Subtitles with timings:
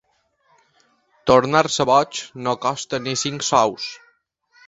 [1.31, 3.87] Tornar-se boig no costa ni cinc sous.